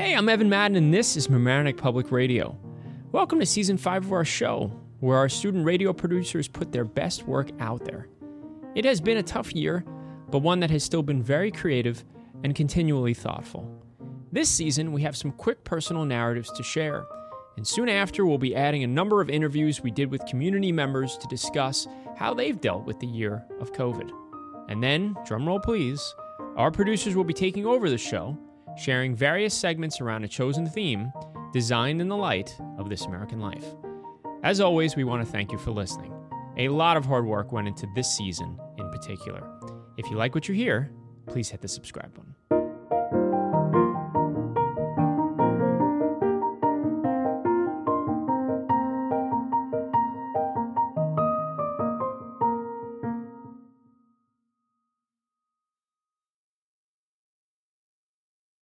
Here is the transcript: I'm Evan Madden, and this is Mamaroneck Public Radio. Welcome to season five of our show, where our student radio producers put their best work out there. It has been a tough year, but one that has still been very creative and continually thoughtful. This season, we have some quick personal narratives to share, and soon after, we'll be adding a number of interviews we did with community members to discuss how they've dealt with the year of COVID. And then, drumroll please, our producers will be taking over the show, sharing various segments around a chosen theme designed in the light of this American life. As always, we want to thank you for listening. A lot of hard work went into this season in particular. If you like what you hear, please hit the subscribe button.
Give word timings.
I'm 0.00 0.28
Evan 0.28 0.48
Madden, 0.48 0.76
and 0.76 0.92
this 0.92 1.16
is 1.16 1.28
Mamaroneck 1.28 1.76
Public 1.76 2.10
Radio. 2.10 2.58
Welcome 3.12 3.38
to 3.38 3.46
season 3.46 3.76
five 3.76 4.04
of 4.04 4.12
our 4.12 4.24
show, 4.24 4.72
where 4.98 5.16
our 5.18 5.28
student 5.28 5.64
radio 5.64 5.92
producers 5.92 6.48
put 6.48 6.72
their 6.72 6.84
best 6.84 7.26
work 7.26 7.50
out 7.60 7.84
there. 7.84 8.08
It 8.74 8.84
has 8.86 9.00
been 9.00 9.18
a 9.18 9.22
tough 9.22 9.54
year, 9.54 9.84
but 10.30 10.38
one 10.38 10.60
that 10.60 10.70
has 10.70 10.82
still 10.82 11.02
been 11.02 11.22
very 11.22 11.50
creative 11.50 12.02
and 12.42 12.54
continually 12.54 13.14
thoughtful. 13.14 13.70
This 14.32 14.48
season, 14.48 14.92
we 14.92 15.02
have 15.02 15.16
some 15.16 15.32
quick 15.32 15.64
personal 15.64 16.04
narratives 16.04 16.50
to 16.52 16.62
share, 16.62 17.04
and 17.56 17.66
soon 17.66 17.88
after, 17.88 18.26
we'll 18.26 18.38
be 18.38 18.56
adding 18.56 18.82
a 18.82 18.88
number 18.88 19.20
of 19.20 19.30
interviews 19.30 19.82
we 19.82 19.90
did 19.90 20.10
with 20.10 20.26
community 20.26 20.72
members 20.72 21.16
to 21.18 21.28
discuss 21.28 21.86
how 22.16 22.34
they've 22.34 22.60
dealt 22.60 22.84
with 22.84 22.98
the 23.00 23.06
year 23.06 23.44
of 23.60 23.72
COVID. 23.72 24.10
And 24.68 24.82
then, 24.82 25.14
drumroll 25.26 25.62
please, 25.62 26.14
our 26.56 26.70
producers 26.70 27.14
will 27.14 27.24
be 27.24 27.34
taking 27.34 27.64
over 27.64 27.88
the 27.88 27.98
show, 27.98 28.36
sharing 28.76 29.14
various 29.14 29.54
segments 29.54 30.00
around 30.00 30.24
a 30.24 30.28
chosen 30.28 30.66
theme 30.66 31.12
designed 31.52 32.00
in 32.00 32.08
the 32.08 32.16
light 32.16 32.54
of 32.78 32.88
this 32.88 33.06
American 33.06 33.40
life. 33.40 33.64
As 34.42 34.60
always, 34.60 34.96
we 34.96 35.04
want 35.04 35.24
to 35.24 35.30
thank 35.30 35.52
you 35.52 35.58
for 35.58 35.70
listening. 35.70 36.14
A 36.56 36.68
lot 36.68 36.96
of 36.96 37.04
hard 37.04 37.26
work 37.26 37.52
went 37.52 37.68
into 37.68 37.86
this 37.94 38.10
season 38.16 38.58
in 38.78 38.90
particular. 38.90 39.42
If 39.96 40.10
you 40.10 40.16
like 40.16 40.34
what 40.34 40.48
you 40.48 40.54
hear, 40.54 40.90
please 41.26 41.48
hit 41.48 41.60
the 41.60 41.68
subscribe 41.68 42.14
button. 42.14 42.29